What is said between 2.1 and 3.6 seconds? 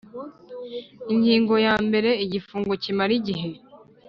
Igifungo kimara igihe